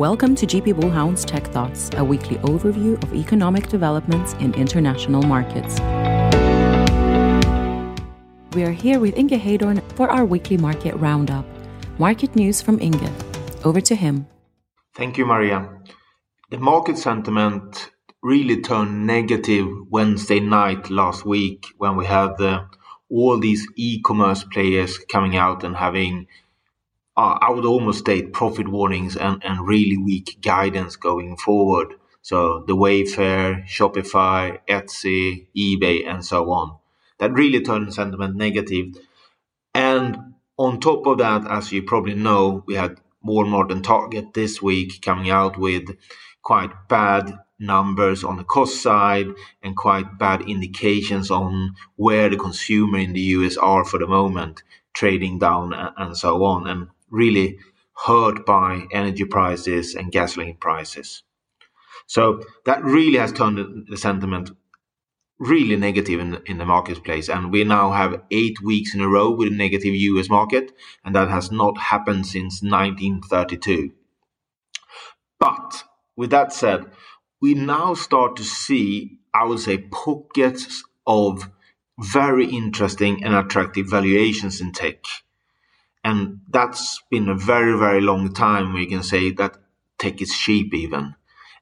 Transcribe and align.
Welcome 0.00 0.34
to 0.36 0.46
GP 0.46 0.80
Bullhound's 0.80 1.26
Tech 1.26 1.46
Thoughts, 1.48 1.90
a 1.98 2.02
weekly 2.02 2.38
overview 2.38 2.94
of 3.02 3.12
economic 3.12 3.68
developments 3.68 4.32
in 4.40 4.54
international 4.54 5.20
markets. 5.20 5.78
We 8.54 8.62
are 8.62 8.72
here 8.72 8.98
with 8.98 9.14
Inge 9.18 9.32
Heydorn 9.32 9.82
for 9.96 10.08
our 10.10 10.24
weekly 10.24 10.56
market 10.56 10.94
roundup. 10.94 11.44
Market 11.98 12.34
news 12.34 12.62
from 12.62 12.80
Inge. 12.80 13.10
Over 13.62 13.82
to 13.82 13.94
him. 13.94 14.26
Thank 14.94 15.18
you, 15.18 15.26
Maria. 15.26 15.68
The 16.48 16.56
market 16.56 16.96
sentiment 16.96 17.90
really 18.22 18.62
turned 18.62 19.06
negative 19.06 19.68
Wednesday 19.90 20.40
night 20.40 20.88
last 20.88 21.26
week 21.26 21.66
when 21.76 21.96
we 21.96 22.06
had 22.06 22.38
the, 22.38 22.64
all 23.10 23.38
these 23.38 23.68
e-commerce 23.76 24.44
players 24.44 24.96
coming 24.96 25.36
out 25.36 25.62
and 25.62 25.76
having 25.76 26.26
uh, 27.20 27.38
I 27.42 27.50
would 27.50 27.66
almost 27.66 27.98
state 27.98 28.32
profit 28.32 28.66
warnings 28.66 29.14
and, 29.14 29.44
and 29.44 29.68
really 29.68 29.98
weak 29.98 30.38
guidance 30.40 30.96
going 30.96 31.36
forward. 31.36 31.92
So 32.22 32.64
the 32.66 32.74
Wayfair, 32.74 33.66
Shopify, 33.66 34.58
Etsy, 34.66 35.48
eBay, 35.54 36.08
and 36.08 36.24
so 36.24 36.50
on. 36.50 36.78
That 37.18 37.34
really 37.34 37.60
turned 37.62 37.92
sentiment 37.92 38.36
negative. 38.36 38.96
And 39.74 40.32
on 40.56 40.80
top 40.80 41.06
of 41.06 41.18
that, 41.18 41.46
as 41.46 41.70
you 41.72 41.82
probably 41.82 42.14
know, 42.14 42.64
we 42.66 42.76
had 42.76 42.98
Walmart 43.22 43.70
and 43.70 43.84
Target 43.84 44.32
this 44.32 44.62
week 44.62 45.02
coming 45.02 45.28
out 45.28 45.58
with 45.58 45.90
quite 46.40 46.70
bad 46.88 47.38
numbers 47.58 48.24
on 48.24 48.38
the 48.38 48.44
cost 48.44 48.82
side 48.82 49.26
and 49.62 49.76
quite 49.76 50.16
bad 50.16 50.40
indications 50.48 51.30
on 51.30 51.74
where 51.96 52.30
the 52.30 52.38
consumer 52.38 52.96
in 52.96 53.12
the 53.12 53.20
US 53.36 53.58
are 53.58 53.84
for 53.84 53.98
the 53.98 54.06
moment, 54.06 54.62
trading 54.94 55.38
down 55.38 55.74
and 55.74 56.16
so 56.16 56.42
on, 56.44 56.66
and 56.66 56.88
really 57.10 57.58
hurt 58.06 58.46
by 58.46 58.86
energy 58.92 59.24
prices 59.24 59.94
and 59.94 60.12
gasoline 60.12 60.56
prices. 60.56 61.22
So 62.06 62.42
that 62.64 62.82
really 62.82 63.18
has 63.18 63.32
turned 63.32 63.86
the 63.88 63.96
sentiment 63.96 64.50
really 65.38 65.76
negative 65.76 66.20
in, 66.20 66.38
in 66.46 66.58
the 66.58 66.66
marketplace. 66.66 67.28
And 67.28 67.50
we 67.50 67.64
now 67.64 67.92
have 67.92 68.22
eight 68.30 68.60
weeks 68.60 68.94
in 68.94 69.00
a 69.00 69.08
row 69.08 69.30
with 69.30 69.48
a 69.48 69.56
negative 69.56 69.94
US 69.94 70.28
market, 70.28 70.72
and 71.04 71.14
that 71.14 71.28
has 71.28 71.50
not 71.50 71.78
happened 71.78 72.26
since 72.26 72.62
1932. 72.62 73.92
But 75.38 75.84
with 76.16 76.30
that 76.30 76.52
said, 76.52 76.84
we 77.40 77.54
now 77.54 77.94
start 77.94 78.36
to 78.36 78.44
see, 78.44 79.18
I 79.32 79.44
would 79.44 79.60
say, 79.60 79.78
pockets 79.78 80.84
of 81.06 81.48
very 81.98 82.46
interesting 82.46 83.24
and 83.24 83.34
attractive 83.34 83.88
valuations 83.88 84.60
in 84.60 84.72
tech. 84.72 85.04
And 86.02 86.40
that's 86.48 87.02
been 87.10 87.28
a 87.28 87.34
very, 87.34 87.78
very 87.78 88.00
long 88.00 88.32
time 88.32 88.72
we 88.72 88.86
can 88.86 89.02
say 89.02 89.30
that 89.32 89.56
tech 89.98 90.20
is 90.22 90.36
cheap 90.36 90.74
even. 90.74 91.14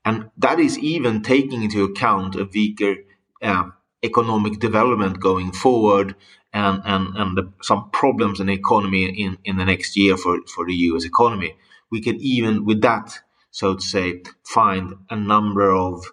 And 0.05 0.31
that 0.39 0.61
is 0.61 0.79
even 0.79 1.23
taking 1.23 1.63
into 1.63 1.85
account 1.85 2.37
a 2.37 2.45
weaker 2.45 2.97
uh, 3.43 3.71
economic 4.03 4.61
development 4.61 5.21
going 5.21 5.53
forward 5.53 6.15
and, 6.53 6.83
and, 6.85 7.17
and 7.17 7.37
the, 7.37 7.53
some 7.63 7.91
problems 7.91 8.41
in 8.41 8.47
the 8.47 8.55
economy 8.55 9.05
in, 9.07 9.39
in 9.45 9.57
the 9.57 9.65
next 9.65 9.97
year 9.97 10.17
for, 10.17 10.39
for 10.55 10.67
the 10.67 10.75
US 10.75 11.05
economy. 11.05 11.57
We 11.91 12.01
can 12.01 12.17
even, 12.21 12.65
with 12.65 12.81
that, 12.83 13.19
so 13.51 13.75
to 13.75 13.81
say, 13.81 14.23
find 14.45 14.95
a 15.11 15.17
number 15.17 15.71
of 15.71 16.05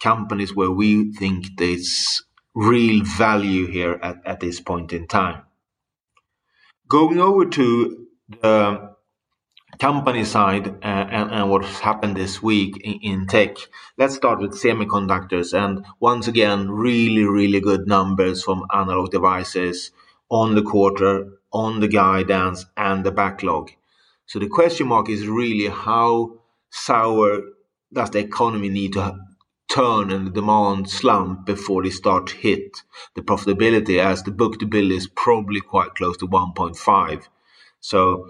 companies 0.00 0.54
where 0.54 0.70
we 0.70 1.12
think 1.12 1.56
there's 1.56 2.22
real 2.54 3.04
value 3.04 3.66
here 3.66 3.98
at, 4.02 4.16
at 4.24 4.40
this 4.40 4.60
point 4.60 4.92
in 4.92 5.06
time. 5.06 5.42
Going 6.88 7.18
over 7.18 7.46
to 7.46 8.06
the 8.28 8.94
company 9.78 10.24
side 10.24 10.68
uh, 10.68 11.06
and, 11.10 11.30
and 11.32 11.50
what's 11.50 11.80
happened 11.80 12.16
this 12.16 12.42
week 12.42 12.76
in, 12.82 13.00
in, 13.02 13.26
tech, 13.26 13.56
let's 13.98 14.14
start 14.14 14.38
with 14.38 14.52
semiconductors. 14.52 15.52
And 15.52 15.84
once 16.00 16.28
again, 16.28 16.70
really, 16.70 17.24
really 17.24 17.60
good 17.60 17.88
numbers 17.88 18.44
from 18.44 18.66
analog 18.72 19.10
devices 19.10 19.90
on 20.30 20.54
the 20.54 20.62
quarter, 20.62 21.40
on 21.52 21.80
the 21.80 21.88
guidance, 21.88 22.64
and 22.76 23.04
the 23.04 23.10
backlog. 23.10 23.70
So 24.26 24.38
the 24.38 24.48
question 24.48 24.86
mark 24.88 25.08
is 25.08 25.26
really 25.26 25.68
how 25.68 26.38
sour 26.70 27.42
does 27.92 28.10
the 28.10 28.20
economy 28.20 28.68
need 28.68 28.92
to 28.94 29.18
turn 29.68 30.10
and 30.10 30.26
the 30.26 30.30
demand 30.30 30.88
slump 30.88 31.44
before 31.44 31.82
they 31.82 31.90
start 31.90 32.28
to 32.28 32.36
hit 32.36 32.82
the 33.14 33.22
profitability 33.22 33.98
as 33.98 34.22
the 34.22 34.30
book 34.30 34.58
to 34.58 34.66
bill 34.66 34.90
is 34.92 35.08
probably 35.08 35.60
quite 35.60 35.94
close 35.94 36.16
to 36.16 36.26
1.5 36.26 37.24
so 37.80 38.28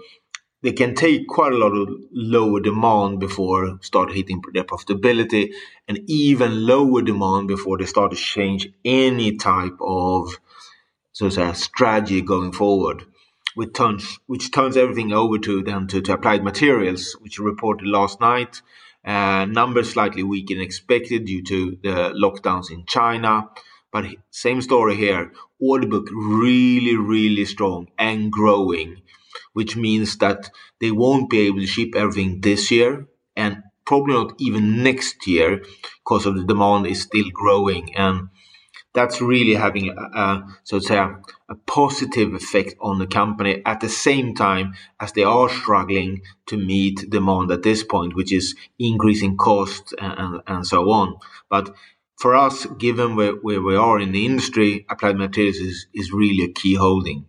they 0.63 0.71
can 0.71 0.95
take 0.95 1.27
quite 1.27 1.53
a 1.53 1.57
lot 1.57 1.71
of 1.71 1.89
lower 2.11 2.59
demand 2.59 3.19
before 3.19 3.77
start 3.81 4.11
hitting 4.11 4.41
their 4.53 4.63
profitability 4.63 5.53
and 5.87 5.99
even 6.07 6.65
lower 6.65 7.01
demand 7.01 7.47
before 7.47 7.77
they 7.77 7.85
start 7.85 8.11
to 8.11 8.17
change 8.17 8.67
any 8.83 9.37
type 9.37 9.77
of 9.81 10.39
so 11.11 11.29
to 11.29 11.31
say 11.31 11.53
strategy 11.53 12.21
going 12.21 12.51
forward 12.51 13.05
which 13.55 13.73
turns 13.73 14.19
which 14.27 14.51
turns 14.51 14.77
everything 14.77 15.11
over 15.13 15.37
to 15.37 15.63
them 15.63 15.87
to, 15.87 16.01
to 16.01 16.13
applied 16.13 16.43
materials 16.43 17.15
which 17.21 17.39
reported 17.39 17.87
last 17.87 18.19
night 18.19 18.61
uh, 19.07 19.45
numbers 19.45 19.91
slightly 19.93 20.23
weaker 20.23 20.53
than 20.53 20.63
expected 20.63 21.25
due 21.25 21.43
to 21.43 21.77
the 21.83 22.13
lockdowns 22.23 22.71
in 22.71 22.85
China. 22.85 23.49
But 23.91 24.05
same 24.31 24.61
story 24.61 24.95
here. 24.97 25.31
Order 25.59 25.87
book 25.87 26.09
really, 26.13 26.95
really 26.95 27.45
strong 27.45 27.87
and 27.97 28.31
growing, 28.31 29.01
which 29.53 29.75
means 29.75 30.17
that 30.19 30.51
they 30.81 30.91
won't 30.91 31.29
be 31.29 31.39
able 31.47 31.59
to 31.59 31.67
ship 31.67 31.95
everything 31.95 32.41
this 32.41 32.69
year 32.71 33.07
and 33.35 33.63
probably 33.85 34.13
not 34.13 34.33
even 34.39 34.83
next 34.83 35.25
year 35.27 35.63
because 36.03 36.25
of 36.25 36.35
the 36.35 36.43
demand 36.45 36.87
is 36.87 37.01
still 37.01 37.29
growing. 37.33 37.95
And 37.95 38.29
that's 38.93 39.21
really 39.21 39.53
having 39.53 39.89
a, 39.89 39.93
a 39.93 40.57
so 40.63 40.79
to 40.79 40.85
say 40.85 40.97
a, 40.97 41.19
a, 41.49 41.55
positive 41.67 42.33
effect 42.33 42.73
on 42.81 42.99
the 42.99 43.07
company 43.07 43.61
at 43.65 43.79
the 43.79 43.89
same 43.89 44.33
time 44.33 44.73
as 44.99 45.11
they 45.11 45.23
are 45.23 45.49
struggling 45.49 46.21
to 46.47 46.57
meet 46.57 47.09
demand 47.09 47.51
at 47.51 47.63
this 47.63 47.83
point, 47.83 48.15
which 48.15 48.33
is 48.33 48.55
increasing 48.79 49.37
costs 49.37 49.93
and, 49.99 50.13
and, 50.17 50.41
and 50.47 50.67
so 50.67 50.89
on. 50.89 51.17
But 51.49 51.75
for 52.17 52.35
us, 52.35 52.65
given 52.65 53.15
where, 53.15 53.33
where 53.33 53.61
we 53.61 53.75
are 53.75 53.99
in 53.99 54.11
the 54.11 54.25
industry, 54.25 54.85
applied 54.89 55.17
materials 55.17 55.57
is, 55.57 55.87
is 55.93 56.11
really 56.11 56.45
a 56.45 56.53
key 56.53 56.73
holding. 56.73 57.25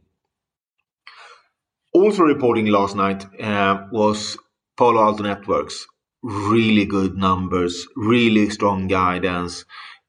Also 1.93 2.23
reporting 2.23 2.67
last 2.67 2.97
night 2.97 3.27
uh, 3.41 3.87
was 3.93 4.39
Palo 4.77 5.03
Alto 5.03 5.23
Networks. 5.23 5.87
Really 6.23 6.85
good 6.85 7.17
numbers, 7.17 7.87
really 7.97 8.51
strong 8.51 8.89
guidance, 8.89 9.65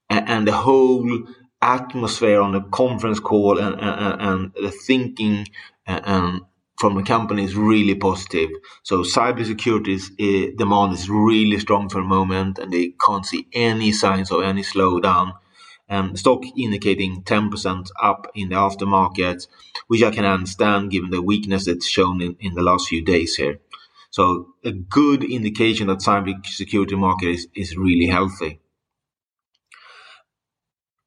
and, 0.10 0.30
and 0.30 0.48
the 0.48 0.54
whole 0.54 1.28
atmosphere 1.62 2.42
on 2.42 2.54
the 2.54 2.62
conference 2.62 3.20
call 3.20 3.60
and, 3.60 3.80
and, 3.80 4.22
and 4.22 4.54
the 4.54 4.72
thinking 4.72 5.46
and, 5.86 6.02
and 6.06 6.42
from 6.80 6.96
the 6.96 7.04
company 7.04 7.44
is 7.44 7.56
really 7.56 7.96
positive. 7.96 8.50
So 8.84 9.04
cybersecurity's 9.04 10.12
uh, 10.12 10.48
eh, 10.48 10.52
demand 10.58 10.94
is 10.94 11.10
really 11.10 11.60
strong 11.60 11.90
for 11.90 12.02
the 12.02 12.08
moment, 12.08 12.58
and 12.58 12.72
they 12.72 12.94
can't 13.06 13.26
see 13.26 13.48
any 13.54 13.92
signs 13.92 14.32
of 14.32 14.44
any 14.44 14.62
slowdown. 14.62 15.34
Um, 15.92 16.10
and 16.10 16.20
stock 16.20 16.44
indicating 16.56 17.24
10% 17.24 17.88
up 18.02 18.28
in 18.36 18.50
the 18.50 18.56
aftermarket, 18.56 19.48
which 19.88 20.04
I 20.04 20.12
can 20.12 20.24
understand 20.24 20.92
given 20.92 21.10
the 21.10 21.22
weakness 21.22 21.66
that's 21.66 21.88
shown 21.88 22.22
in, 22.22 22.38
in 22.40 22.54
the 22.54 22.62
last 22.62 22.88
few 22.88 23.04
days 23.04 23.36
here. 23.36 23.60
So 24.12 24.54
a 24.64 24.72
good 24.72 25.24
indication 25.24 25.88
that 25.88 25.98
cybersecurity 25.98 26.98
market 26.98 27.30
is, 27.30 27.48
is 27.56 27.76
really 27.76 28.06
healthy. 28.06 28.60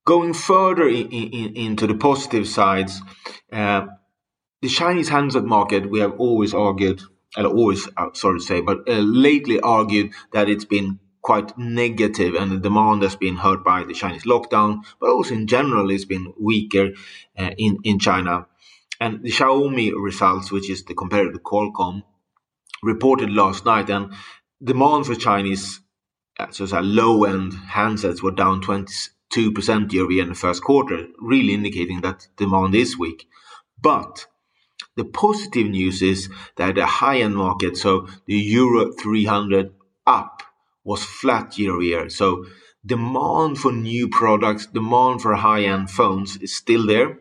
Going 0.05 0.35
further 0.35 0.89
in, 0.89 1.09
in, 1.11 1.57
into 1.57 1.87
the 1.87 1.95
positive 1.95 2.49
sides, 2.49 3.01
uh, 3.53 3.87
the 4.61 4.69
Chinese 4.69 5.09
handset 5.09 5.45
market, 5.45 5.91
we 5.91 6.01
have 6.01 6.19
always 6.19 6.55
argued, 6.55 7.03
and 7.37 7.47
always, 7.47 7.89
sorry 8.15 8.39
to 8.39 8.45
say, 8.45 8.61
but 8.61 8.89
uh, 8.89 8.99
lately 8.99 9.61
argued 9.61 10.13
that 10.33 10.49
it's 10.49 10.65
been 10.65 10.99
quite 11.21 11.57
negative 11.57 12.35
and 12.35 12.51
the 12.51 12.59
demand 12.59 13.03
has 13.03 13.15
been 13.15 13.37
hurt 13.37 13.65
by 13.65 13.85
the 13.85 13.95
Chinese 13.95 14.25
lockdown, 14.25 14.83
but 15.01 15.11
also 15.11 15.35
in 15.35 15.47
general 15.47 15.91
it's 15.91 16.05
been 16.05 16.33
weaker 16.39 16.91
uh, 17.39 17.51
in, 17.57 17.79
in 17.85 17.99
China. 17.99 18.47
And 19.01 19.23
the 19.23 19.31
Xiaomi 19.31 19.93
results, 19.97 20.51
which 20.51 20.69
is 20.69 20.85
the 20.85 20.95
competitor 20.95 21.33
to 21.33 21.39
Qualcomm, 21.39 22.03
reported 22.83 23.31
last 23.31 23.65
night 23.65 23.89
and 23.89 24.13
demand 24.63 25.07
for 25.07 25.15
Chinese 25.15 25.81
so 26.51 26.65
low 26.81 27.25
end 27.25 27.53
handsets 27.53 28.23
were 28.23 28.31
down 28.31 28.61
20, 28.61 28.93
2% 29.35 29.93
year-over-year 29.93 30.23
in 30.23 30.29
the 30.29 30.35
first 30.35 30.63
quarter, 30.63 31.07
really 31.19 31.55
indicating 31.55 32.01
that 32.03 32.29
demand 32.37 32.75
is 32.75 32.99
weak. 32.99 33.29
But 33.81 34.27
the 34.97 35.05
positive 35.05 35.69
news 35.69 36.03
is 36.03 36.29
that 36.57 36.75
the 36.75 36.87
high-end 36.87 37.37
market, 37.37 37.77
so 37.77 38.09
the 38.27 38.37
Euro 38.37 38.93
300 38.93 39.73
up, 40.07 40.43
was 40.85 41.05
flat 41.05 41.59
year-over-year. 41.59 42.11
So 42.11 42.47
demand 42.85 43.59
for 43.59 43.73
new 43.73 44.09
products, 44.09 44.67
demand 44.67 45.23
for 45.23 45.35
high-end 45.35 45.91
phones 45.91 46.37
is 46.37 46.57
still 46.57 46.87
there, 46.87 47.21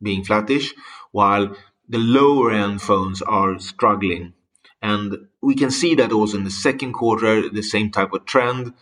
being 0.00 0.24
flattish, 0.24 0.72
while 1.10 1.56
the 1.88 1.98
lower-end 1.98 2.80
phones 2.80 3.20
are 3.22 3.58
struggling. 3.58 4.32
And 4.80 5.28
we 5.40 5.54
can 5.54 5.70
see 5.70 5.94
that 5.96 6.12
also 6.12 6.38
in 6.38 6.44
the 6.44 6.50
second 6.50 6.92
quarter, 6.92 7.48
the 7.48 7.62
same 7.62 7.90
type 7.90 8.12
of 8.12 8.24
trend. 8.24 8.74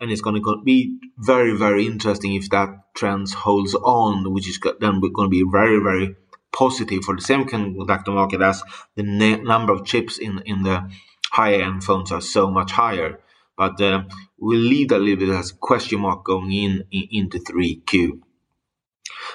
And 0.00 0.10
it's 0.10 0.20
going 0.20 0.42
to 0.42 0.62
be 0.64 0.98
very, 1.18 1.56
very 1.56 1.86
interesting 1.86 2.34
if 2.34 2.50
that 2.50 2.94
trend 2.94 3.30
holds 3.30 3.74
on, 3.74 4.32
which 4.32 4.48
is 4.48 4.60
then 4.80 5.00
going 5.00 5.26
to 5.26 5.28
be 5.28 5.44
very, 5.50 5.78
very 5.82 6.16
positive 6.52 7.04
for 7.04 7.14
the 7.16 7.22
semiconductor 7.22 8.14
market 8.14 8.40
as 8.40 8.62
the 8.94 9.02
number 9.02 9.72
of 9.72 9.84
chips 9.84 10.18
in, 10.18 10.42
in 10.46 10.62
the 10.62 10.90
higher 11.30 11.62
end 11.62 11.84
phones 11.84 12.12
are 12.12 12.20
so 12.20 12.50
much 12.50 12.72
higher. 12.72 13.20
But 13.56 13.80
uh, 13.80 14.04
we'll 14.38 14.60
leave 14.60 14.88
that 14.88 14.98
a 14.98 15.04
little 15.04 15.26
bit 15.26 15.34
as 15.34 15.52
a 15.52 15.56
question 15.56 16.00
mark 16.00 16.24
going 16.24 16.52
in, 16.52 16.84
in 16.90 17.08
into 17.10 17.38
3Q. 17.38 18.20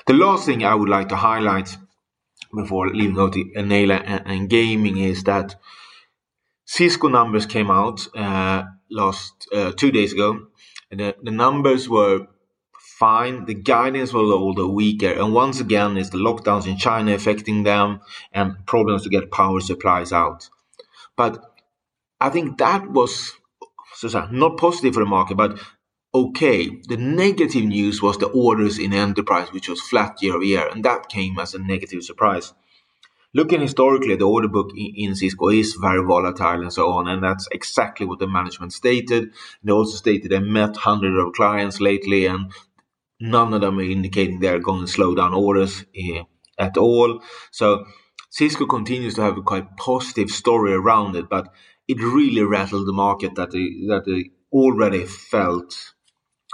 The 0.07 0.13
last 0.13 0.45
thing 0.45 0.63
I 0.63 0.75
would 0.75 0.89
like 0.89 1.09
to 1.09 1.15
highlight 1.15 1.75
before 2.53 2.89
leaving 2.89 3.19
out 3.19 3.33
the 3.33 3.61
nail 3.61 3.91
and, 3.91 4.23
and 4.25 4.49
gaming 4.49 4.97
is 4.97 5.23
that 5.23 5.55
Cisco 6.65 7.07
numbers 7.07 7.45
came 7.45 7.71
out 7.71 8.07
uh, 8.15 8.63
last 8.91 9.47
uh, 9.53 9.71
two 9.71 9.91
days 9.91 10.13
ago. 10.13 10.47
And 10.89 10.99
the, 10.99 11.15
the 11.23 11.31
numbers 11.31 11.87
were 11.89 12.27
fine. 12.99 13.45
The 13.45 13.55
guidance 13.55 14.13
was 14.13 14.29
a 14.29 14.35
little 14.35 14.73
weaker. 14.73 15.11
And 15.11 15.33
once 15.33 15.59
again, 15.59 15.97
it's 15.97 16.09
the 16.09 16.17
lockdowns 16.17 16.67
in 16.67 16.77
China 16.77 17.13
affecting 17.13 17.63
them 17.63 18.01
and 18.31 18.65
problems 18.65 19.03
to 19.03 19.09
get 19.09 19.31
power 19.31 19.59
supplies 19.59 20.11
out. 20.11 20.49
But 21.15 21.43
I 22.19 22.29
think 22.29 22.57
that 22.59 22.91
was 22.91 23.33
so 23.95 24.27
not 24.31 24.57
positive 24.57 24.93
for 24.93 24.99
the 24.99 25.09
market, 25.09 25.37
but 25.37 25.59
okay. 26.13 26.69
The 26.87 26.97
negative 26.97 27.65
news 27.65 28.01
was 28.01 28.17
the 28.17 28.27
orders 28.27 28.77
in 28.77 28.93
enterprise, 28.93 29.51
which 29.51 29.69
was 29.69 29.81
flat 29.81 30.21
year 30.21 30.35
over 30.35 30.43
year, 30.43 30.67
and 30.67 30.83
that 30.85 31.09
came 31.09 31.39
as 31.39 31.53
a 31.53 31.59
negative 31.59 32.03
surprise. 32.03 32.53
Looking 33.33 33.61
historically, 33.61 34.15
the 34.17 34.27
order 34.27 34.49
book 34.49 34.71
in 34.75 35.15
Cisco 35.15 35.49
is 35.49 35.77
very 35.79 36.03
volatile 36.03 36.61
and 36.61 36.73
so 36.73 36.91
on, 36.91 37.07
and 37.07 37.23
that's 37.23 37.47
exactly 37.51 38.05
what 38.05 38.19
the 38.19 38.27
management 38.27 38.73
stated. 38.73 39.31
They 39.63 39.71
also 39.71 39.95
stated 39.95 40.31
they 40.31 40.39
met 40.39 40.75
hundreds 40.75 41.17
of 41.17 41.33
clients 41.33 41.79
lately, 41.79 42.25
and 42.25 42.51
none 43.21 43.53
of 43.53 43.61
them 43.61 43.79
are 43.79 43.83
indicating 43.83 44.39
they're 44.39 44.59
going 44.59 44.81
to 44.81 44.91
slow 44.91 45.15
down 45.15 45.33
orders 45.33 45.85
uh, 45.97 46.23
at 46.57 46.77
all. 46.77 47.21
So 47.51 47.85
Cisco 48.29 48.65
continues 48.65 49.13
to 49.15 49.21
have 49.21 49.37
a 49.37 49.41
quite 49.41 49.77
positive 49.77 50.29
story 50.29 50.73
around 50.73 51.15
it, 51.15 51.29
but 51.29 51.53
it 51.87 51.99
really 51.99 52.43
rattled 52.43 52.87
the 52.87 52.93
market 52.93 53.35
that 53.35 53.51
they 53.51 53.65
that 53.87 54.03
they 54.05 54.31
already 54.51 55.05
felt 55.05 55.93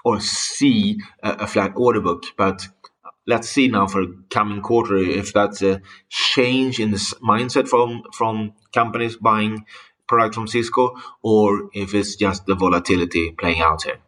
or 0.06 0.19
see 0.19 1.00
a, 1.24 1.31
a 1.31 1.47
flat 1.47 1.74
order 1.75 2.01
book. 2.01 2.24
But 2.38 2.68
let's 3.27 3.50
see 3.50 3.68
now 3.68 3.85
for 3.88 4.06
coming 4.29 4.62
quarter 4.62 4.97
if 4.97 5.33
that's 5.33 5.62
a 5.62 5.81
change 6.09 6.79
in 6.79 6.91
the 6.91 6.97
mindset 7.21 7.68
from 7.68 8.03
from 8.13 8.53
companies 8.74 9.18
buying 9.18 9.65
products 10.07 10.35
from 10.35 10.47
Cisco 10.47 10.95
or 11.21 11.69
if 11.74 11.94
it's 11.94 12.15
just 12.15 12.45
the 12.45 12.56
volatility 12.56 13.31
playing 13.31 13.62
out 13.62 13.83
here. 13.83 14.00